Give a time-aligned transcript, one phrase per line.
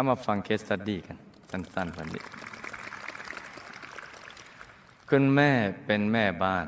[0.00, 1.16] เอามาฟังเคสตัดดี้กัน
[1.50, 2.22] สั้นๆวันนี้
[5.08, 5.50] คุณแม่
[5.86, 6.66] เป็นแม่บ้าน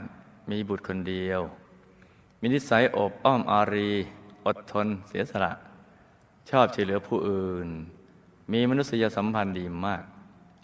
[0.51, 1.41] มีบุตรคนเดียว
[2.41, 3.91] มีนิสัยอบอ้อมอารี
[4.47, 5.53] อดทนเสียสละ
[6.51, 7.69] ชอบช่วยเหลือผู้อื่น
[8.53, 10.03] มีมนุษยสัมพันธ์ดีมาก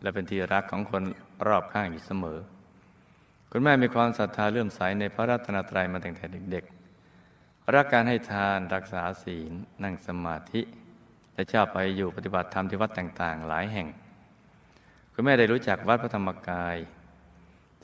[0.03, 1.03] และเป็นที่รักของคน
[1.47, 2.39] รอบข้างอยู่เสมอ
[3.51, 10.63] คุณแม่มีความศรัทธาเลื่อมใสในพระรัตนตรัยมาตั้งแต่เด็กๆ รักการให้ทานรักษาศีลนั่งสมาธิ
[11.39, 13.89] และชอบไปอยู่ปฏิบัติธรรมที่วัดต่าง ๆ หลายแห่ง
[15.13, 16.77] คุณแม่ได้รู้จักวัดพระธรรมกาย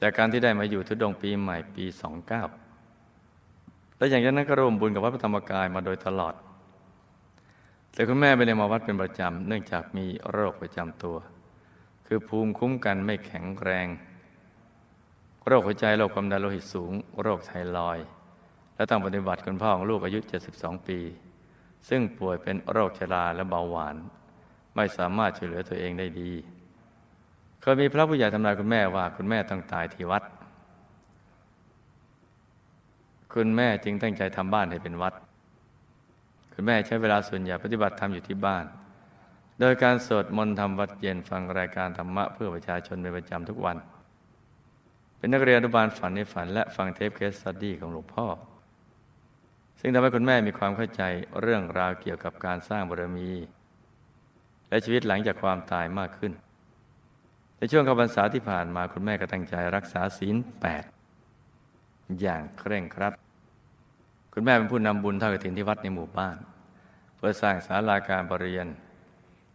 [0.01, 1.85] จากการที่ได้มาอยู่ทุดงปีใหม่ปี
[2.73, 6.35] 29และอย่างนั้นก็ร่วมบุญกับวัดพระธรรมกายมาโดยตลอด
[7.93, 11.17] แต่คุณแม่ไม่ได้มาวัดเป็นประจำเนื่องจากมีโรคประจำตัว
[12.07, 13.87] คือภูมิคุ้มกันไม่แข็งแรง
[15.47, 18.07] โรคหัวใจโรคความดันโลหิตสูง โรคไทรอยด์
[18.77, 20.19] และต้องปฏิบัติคุณพ่อของลูกอายุ
[20.55, 21.01] 72 ปี
[21.89, 23.97] ซึ่งป่วยเป็นโรคชราและเบาหวาน
[24.77, 26.33] ไม่สามารถช่วยเหลือตัวเองได้ดี
[27.61, 30.23] เคยมีพระผู้ใหญ่ทำนายคุณแม่ว่าคุณแม่ต้องตายที่วัด
[33.35, 35.15] คุณแม่จึงตั้งใจทำบ้านให้เป็นวัด
[36.53, 38.65] คุณแม่ใช้เวลาส่วนใหญ่ปฏิบัติธรรมอยู่ที่บ้าน
[39.61, 43.77] โดยการสวดมนต์ทำวัดเย็นฟังรายการธรรมะเพื่อประชาชนเป็นประจำทุกวัน
[45.17, 48.27] เป็นนักเรียนอนุบาลฝันในฝัน และฟังเทป case study ของหลวงพ่อ
[49.81, 51.03] ซึ่งทำให้คุณแม่มีความเข้าใจ
[51.41, 53.31] เรื่องราวเกี่ยวกับการสร้างบารมี
[54.69, 56.33] และชีวิตหลังจากความตายมากขึ้น
[57.59, 60.85] ในช่วงเข้าพรรษาที่ผ่านมาคุณแม่ก็ตั้งใจรักษาศีลแปด
[62.21, 63.13] อย่างเคร่งครัด
[64.33, 66.37] คุณแม่เป็นผู้นำบุญทอดกฐินที่วัดในหมู่บ้าน
[67.17, 68.67] เพื่อสร้างศาลาการประเรียน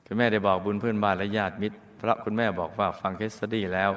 [0.06, 3.92] คุณแม่ได้บอกบุญเพื่อนบ้านและญาติมิตร เพราะคุณแม่บอกว่าฟัง case study แล้ว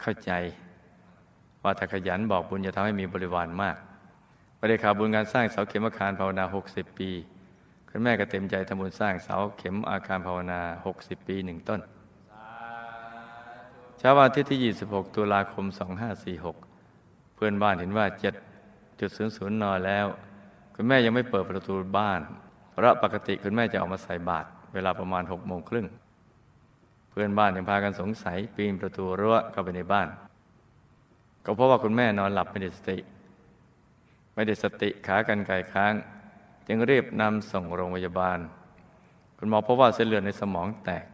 [0.00, 0.30] เข้าใจ
[1.62, 3.76] ว่าถ้าขยันบอกบุญจะทำให้มีบริวารมาก
[4.58, 7.10] ไม่ได้ข่าวบุญการสร้างเสาเข็มอาคารภาวนา 60 ปี
[7.88, 10.60] คุณแม่ก็เต็มใจทำบุญสร้างเสาเข็มอาคารภาวนา
[10.94, 11.80] 60 ปีหนึ่งต้น
[13.98, 15.64] เช้าวันทิตย์ที่ 26 ตุลาคม
[16.50, 18.06] 2546 เพื่อนบ้านเห็นว่า
[18.78, 20.06] 7.00นแล้ว
[20.74, 22.20] คุณแม่ยังไม่เปิดประตูบ้าน
[22.70, 25.86] เพราะปกติคุณแม่จะออกมาใส่บาตรเวลาประมาณ6โมงครึ่ง
[27.10, 30.08] เพื่อนบ้านยังพากันสงสัยปีนประตูรั้วเข้าไปในบ้าน
[31.44, 32.98] ก็เพราะว่าคุณแม่นอนหลับไม่ได้สติ
[34.38, 35.94] ไม่ได้สติขากันไก่ค้าง
[36.68, 38.38] จึงรีบนำส่งโรงพยาบาล
[39.38, 41.04] คุณหมอพบว่าเส้นเลือดในสมองแตก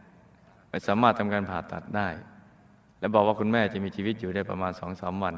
[0.69, 2.09] ไม่สามารถทำการผ่าตัดได้
[2.99, 5.35] และบอกว่าคุณแม่จะมีชีวิตอยู่ได้ประมาณสองสามวัน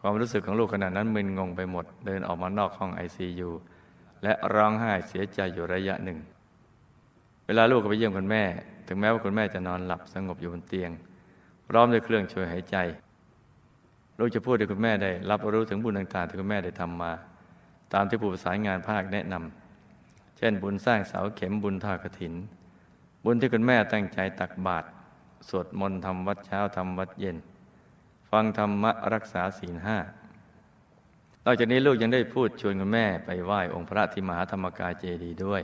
[0.00, 3.50] ความรู้สึกของลูกขณะนั้นมึนงงไปหมด เดินออกมานอกห้องไอซียู
[4.22, 6.18] และร้องไห้เสียใจอยู่ระยะหนึ่ง
[7.46, 8.42] เวลาลูกไปเยี่ยมคุณแม่
[8.86, 10.90] ถึงแม้ว่าคุณแม่จะนอนหลับสงบอยู่บนเตียง
[11.68, 12.76] พร้อมด้วยเครื่องช่วยหายใจ
[14.18, 17.12] ลูกจะพูดให้คุณแม่ได้ รับรู้ถึงบุญต่างๆที่คุณแม่ได้ทำมา
[17.92, 22.34] ตามที่ผู้ประสานงานภาคแนะนำเช่นบุญสร้างเสาเข็มบุญทอดกระถิน
[23.24, 24.86] บุญที่คุณแม่ตั้งใจตักบาตร
[25.48, 27.36] สวดมนต์ทำวัดเช้าทำวัดเย็น
[28.30, 29.98] ฟังธรรมะรักษาศีลห้า
[31.44, 35.62] นอกจากนี้ลูกยังได้พูดชวนคุณแม่ไปไหว้องค์พระที่มหาธรรมกายเจดีย์ด้วย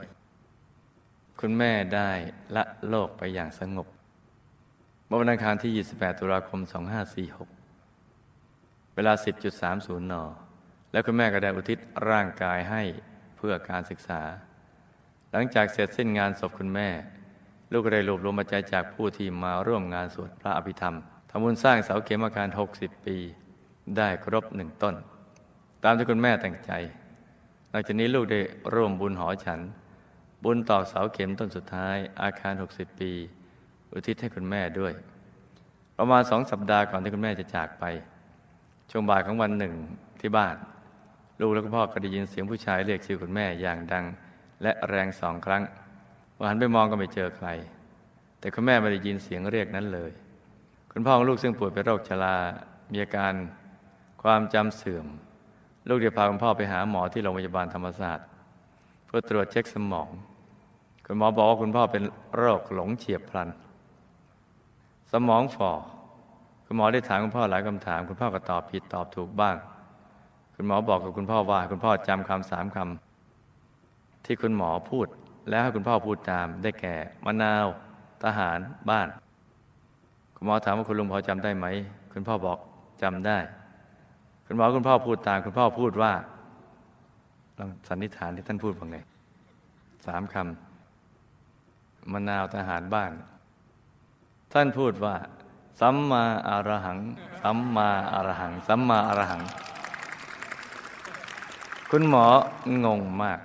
[1.41, 2.11] คุณแม่ได้
[2.57, 3.87] ละโลกไปอย่างสงบ
[5.07, 7.64] เมื่อวันอังคารที่ 28 ตุลาคม 2546
[8.95, 9.13] เวลา
[9.63, 10.15] 10.30 น
[10.93, 11.79] แล้วคุณแม่ก็ได้อุทิศ
[12.11, 12.83] ร่างกายให้
[13.37, 14.23] เพื่อการศึกษา
[15.33, 16.89] หลังจากเสร็จสิ้นงานศพคุณแม่
[17.73, 20.97] ลูกก็ได้รวบรวมปัจจัยจากผู้ที่มาร่วมงานสวดพระอภิธรรม
[21.31, 23.17] ทำบุญสร้างเสาเข็มอาคาร 60 ปี
[23.97, 24.95] ได้ครบหนึ่งต้น
[25.85, 26.73] ตามที่คุณแม่แต่งใจ
[27.71, 28.41] หลังจากนี้ลูกได้
[28.75, 29.61] ร่วมบุญหอฉัน
[30.45, 33.13] บุญต่อเสาเข็มต้นสุดท้ายอาคาร 60 ปี
[33.93, 34.93] อุทิศให้คุณแม่ด้วย
[35.99, 37.85] ประมาณสองสัปดาห์ก่อนที่คุณแม่จะจากไป
[38.91, 39.75] ช่วงบ่ายของวันหนึ่ง
[40.21, 40.57] ที่บ้าน
[41.41, 44.05] ลูกและคุณพ่อก็ได้ยินเสียงผู้ชายเรียกชื่อคุณแม่อย่างดัง
[44.63, 45.63] และแรงสองครั้ง
[46.37, 47.49] พอหันไปมองก็ไม่เจอใคร
[48.39, 50.11] แต่คุณแม่ไม่ได้ยินเสียงเรียกนั้นเลย
[50.93, 52.37] คุณพ่อของลูกซึ่งป่วยเป็นโรคชรา
[52.93, 53.33] มีอาการ
[54.23, 55.07] ความจำเสื่อม
[55.89, 58.27] ลูกได้พาคุณพ่อไปหาหมอที่โรงพยาบาลธรรมศาสตร์
[59.07, 60.09] เพื่อตรวจเช็คสมอง
[61.07, 62.05] คุณหมอบอกว่าคุณพ่อเป็น
[62.37, 63.49] โรคหลงเฉียบพลัน
[65.13, 65.73] สมองฝ่อ
[66.67, 69.57] คุณหมอได้ถามคุณพ่อหลายคำถาม คุณพ่อก็ตอบผิดตอบถูกบ้าง
[70.55, 75.07] คุณหมอบอกกับคุณพ่อว่า คุณพ่อจำคำสามคำที่คุณหมอพูด
[75.49, 76.95] แล้วให้คุณพ่อพูดตามได้แก่
[77.25, 77.67] มะนาว
[78.25, 78.59] ทหาร
[78.91, 79.09] บ้าน
[80.37, 81.67] คุณหมอถามว่าคุณลุงพอจำได้ไหม
[82.13, 82.59] คุณพ่อบอก
[83.03, 83.39] จำได้
[84.47, 86.13] คุณหมอคุณพ่อพูดตาม คุณพ่อพูดว่า
[87.59, 88.99] ลองสันนิษฐานที่ท่านพูดว่าไง
[90.07, 93.13] สามคำมะนาวทหารบ้าน
[94.53, 95.15] ท่านพูดว่า
[95.81, 96.99] สัมมาอรหัง
[97.43, 99.43] สัมมาอรหัง สัมมาอรหัง
[101.91, 102.27] คุณหมอ
[102.85, 103.41] งงมาก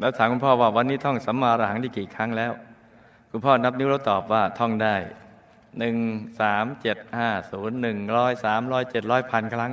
[0.00, 2.52] แล้วถามคุณพ่อว่าวันนี้ท่องสัมมาอรหังได้กี่ครั้งแล้ว
[3.30, 4.96] คุณพ่อนับนิ้วแล้วตอบว่าท่องได้
[5.78, 5.96] หนึ่ง
[6.40, 9.72] สามเจ็ดห้าศูนย์หนึ่งร้อยสามร้อยเจ็ดร้อยพันครั้ง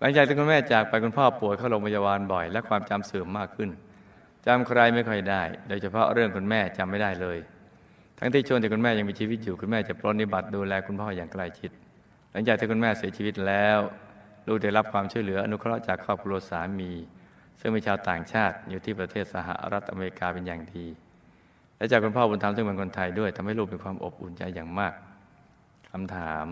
[0.00, 3.70] หลังจากที่คุณแม่จากไปคุณพ่อป่วยเข้าโรงพยาบาลบ่อย และความจำเสื่อมมากขึ้น
[4.46, 7.38] จำใครไม่ค่อยได้ โดยเฉพาะเรื่องคุณแม่จำไม่ได้เลย
[8.18, 11.70] ทั้งที่ช่วงที่คุณแม่ยังมีชีวิตอยู่คุณแม่จะปรนนิบัติดูแลคุณพ่ออย่างใกล้ชิด
[12.32, 13.78] หลังจากที่คุณแม่เสียชีวิตแล้ว
[14.48, 16.90] ลูกได้รับความช่วยเหลืออนุเคราะห์จากครอบครัวสามี
[17.60, 20.86] ซึ่งเป็นชาวต่างชาติอยู่ที่ประเทศสหรัฐอเมริกาเป็นอย่างดี
[21.76, 24.94] และจากคุณพ่อบุญธรรมซึ่งเป็นคนไทยด้วยทำให้ลูกมีความอบอุ่นใจอย่างมาก
[25.90, 26.46] คำถาม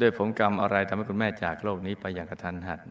[0.00, 2.82] ด้วยผลกรรมอะไรทำให้คุณแม่จากโลกนี้ไปอย่างกระทันหัน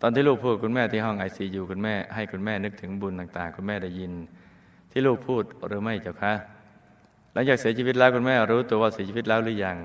[0.00, 4.12] ตอนที่ลูกพูดคุณแม่ที่ห้องไอซียูคุณแม่ให้คุณแม่นึกถึงบุญต่าง ๆ คุณแม่ได้ยิน
[4.90, 6.32] ที่ลูกพูดหรือไม่เจ้าคะ
[7.32, 9.76] หลังจากเสียชีวิตแล้วคุณแม่รู้ตัวว่าเสียชีวิตแล้วหรือยัง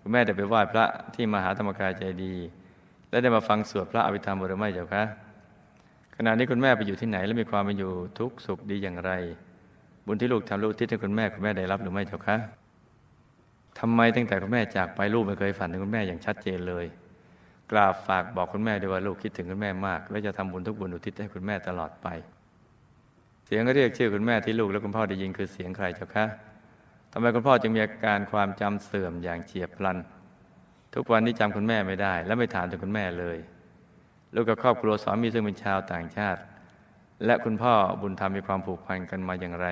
[0.00, 2.34] คุณแม่ได้ไปไหว้พระที่มหาธรรมกายใจดี
[3.10, 5.02] และได้มาฟังสวดพระอภิธรรมหรือไม่เจ้าคะ
[6.16, 9.12] ขณะนี้คุณแม่ไปอยู่ที่ไหนและมีความเป็นอยู่ทุกสุขดีอย่างไร
[10.06, 12.36] บุญที่ลูกทำลูกที่ให้คุณแม่คุณแม่ได้รับหรือไม่เจ้าคะ
[13.78, 16.86] ทำไมตั้งแต่คุณแม่จากไปลูกไม่เคยฝันถึงคุณแม่อย่างชัดเจนเลย
[17.70, 22.06] กราบฝากบอกคุณแม่ด้วยว่าลูกคิดถึงคุณแม่มาก และจะทำบุญทุกบุญอุทิศให้คุณแม่ตลอดไป
[23.46, 26.24] เสียงเรียกชื่อคุณแม่ที่ลูกและคุณพ่อได้ยินคือเสียงใครเจ้าคะ
[27.12, 29.98] ทำไมคุณพ่อจึงมีอาการความจำเสื่อมอย่างเฉียบพลัน
[30.94, 33.38] ทุกวันนี้จำคุณแม่ไม่ได้ และไม่ถามถึงคุณแม่เลย
[34.34, 36.40] ลูกกับครอบครัวสามีซึ่งเป็นชาวต่างชาติ
[37.24, 39.66] และคุณพ่อบุญธรรมมีความผูกพันกันมาอย่างไร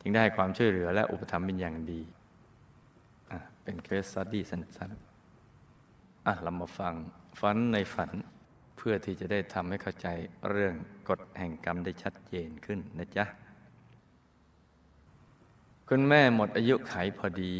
[0.00, 2.00] จึงได้ความช่วยเหลือและอุปถัมภ์เป็นอย่างดี
[3.62, 6.94] เป็น case study สั้นๆอะเรามาฟัง
[7.40, 8.10] ฝันในฝัน
[8.76, 10.08] เพื่อที่จะได้ทำให้เข้าใจ
[10.50, 10.74] เรื่อง
[11.08, 13.24] กฎแห่งกรรมได้ชัดเจนขึ้นนะจ๊ะ
[15.94, 17.56] คุณแม่หมดอายุไขพอดี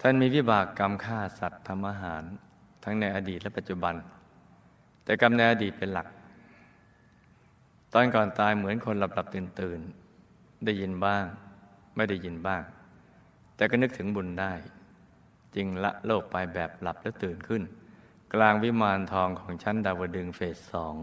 [0.00, 2.22] ท่านมีวิบากกรรมฆ่าสัตว์ทำอาหาร
[2.84, 3.94] ทั้งในอดีตและปัจจุบัน
[5.04, 6.06] แต่กรรมในอดีตเป็นหลัก
[7.92, 9.80] ตอนก่อนตายเหมือนคนหลับหลับตื่นตื่น
[10.64, 11.24] ได้ยินบ้าง
[11.96, 12.62] ไม่ได้ยินบ้าง
[13.56, 14.52] แต่ก็นึกถึงบุญได้
[15.54, 17.62] จึงละโลกไปแบบหลับแล้วตื่นขึ้น
[18.34, 20.96] กลางวิมานทองของชั้นดาวดึงเฟสสอง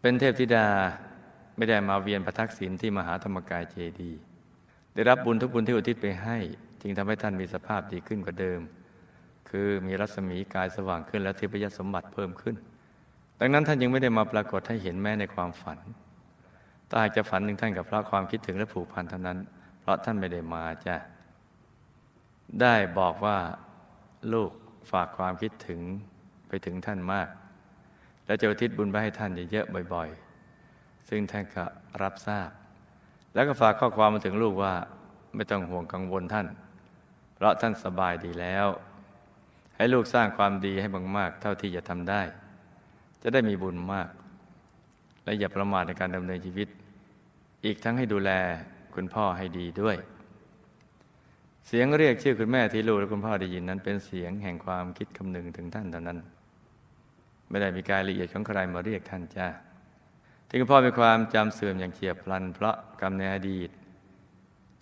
[0.00, 0.68] เป็นเทพธิดา
[1.58, 4.12] ไม่ได้มาเวียนประทักษิณที่มหาธรรมกายเจดี
[4.94, 6.38] ได้รับบุญทุกบุญที่อุทิศไปให้
[6.80, 8.60] จึงทำให้ท่านมีสภาพดีขึ้นกว่าเดิม
[9.48, 12.56] คือมีรัศมีกายสว่างขึ้นและเทพยสมบัติเพิ่มขึ้น
[13.40, 15.78] ดังนั้นท่านยังไม่ได้มาปรากฏให้เห็นแม้ในความฝัน
[16.88, 19.38] ถ้าหากจะฝันถึงท่านกับเพราะความคิดถึงและผูกพันเท่านั้น
[19.80, 20.96] เพราะท่านไม่ได้มาจ้ะ
[22.60, 23.38] ได้บอกว่า
[24.32, 24.50] ลูก
[24.90, 25.80] ฝากความคิดถึง
[26.48, 27.28] ไปถึงท่านมาก
[28.26, 30.27] และจะอุทิศบุญไปให้ท่านเยอะๆบ่อย ๆ
[31.08, 31.64] ซึ่งท่านก็
[32.02, 32.50] รับทราบ
[33.34, 34.74] แล้วก็ฝากข้อความมาถึงลูกว่า
[35.34, 36.46] ไม่ต้องห่วงกังวลท่าน
[37.34, 38.66] เพราะท่านสบายดีแล้ว
[39.76, 42.22] ให้ลูกสร้างความดีให้มากๆ เท่าที่จะทำได้
[43.22, 44.08] จะได้มีบุญมาก
[45.24, 46.68] และอย่าประมาทในการดำเนินชีวิต
[47.64, 48.30] อีกทั้งให้ดูแล
[48.94, 49.96] คุณพ่อให้ดีด้วย
[51.66, 56.18] เสียงเรียกชื่อคุณแม่ที่ลูกและคุณพ่อได้ยินนั้น เป็นเสียงแห่งความคิดคำนึงถึงท่านเท่านั้น
[57.48, 59.48] ไม่ได้มีการละเอียดของใครมาเรียกท่านจ้า
[60.50, 63.70] ที่คุณพ่อมีความจำเสื่อมอย่างเฉียบพลัน เพราะกรรมในอดีต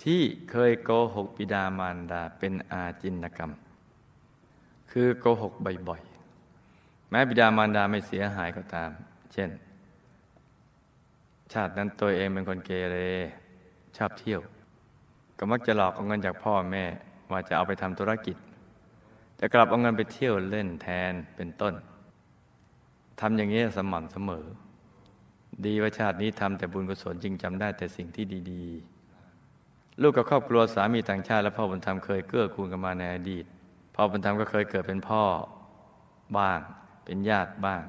[0.05, 3.51] ที่เคยโกหกบิดามารดาเป็นอาจินกรรม
[4.91, 5.53] คือโกหก
[5.89, 8.91] บ่อยๆ แม้บิดามารดาไม่เสียหายก็ตาม
[9.33, 9.51] เช่น
[11.53, 12.97] ชาตินั้นตัวเองเป็นคนเกเร
[13.97, 14.41] ชอบเที่ยว
[15.39, 16.85] ก็มักจะหลอกเอาเงินจากพ่อแม่
[17.33, 18.37] ว่าจะเอาไปทำธุรกิจ
[19.37, 21.75] แต่กลับเอาเงินไปเที่ยวเล่นแทนเป็นต้น
[23.21, 24.47] ทำอย่างนี้สม่ำเสมอ
[25.65, 33.45] ดีว่าชาตินี้ทำแต่บุญกุศลจริงจำได้แต่สิ่งที่ดีๆ ลูกกับครอบครัวสามีต่างชาติและพ่อบุญธรรมเคยเกื้อกูลกันมาในอดีต
[33.95, 35.25] พ่อบุญธรรมก็เคยเกิดเป็นพ่อ
[36.37, 36.61] บ้าง
[37.05, 37.85] เป็นญาติบ้าง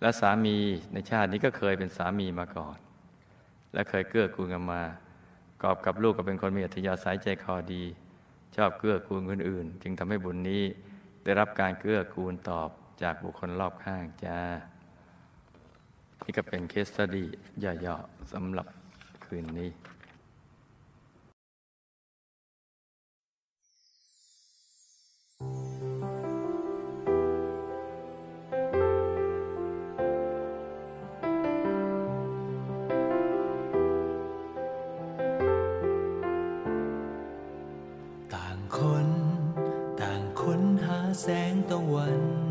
[0.00, 0.56] และสามี
[0.92, 2.78] ในชาตินี้ก็เคยเป็นสามีมาก่อน
[3.72, 4.82] และเคยเกื้อกูลกันมา
[5.62, 7.84] กอบกับลูกก็เป็นคนมีอัธยาศัยใจคอดี
[8.56, 10.62] ชอบเกื้อกูลคนอื่น จึงทำให้บุญนี้
[11.24, 12.68] ได้รับการเกื้อกูลตอบ
[13.02, 14.38] จากบุคคลรอบข้างจ้า
[16.24, 17.28] นี่ก็เป็นเคสตดี้
[17.84, 18.66] ย่อๆสำหรับ
[19.24, 19.70] คืนนี้
[41.22, 42.49] แสงตะวัน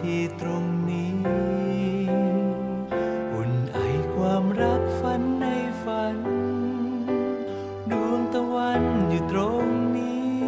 [0.00, 1.16] ที่ตรงนี้
[3.32, 3.78] อุ่นไอ
[4.14, 5.46] ความรักฝันใน
[5.82, 6.16] ฝัน
[7.90, 10.38] ดวงตะวันอยู่ตรงนี้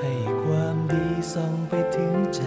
[0.00, 0.12] ให้
[0.42, 2.42] ความดีส่องไปถึงใจ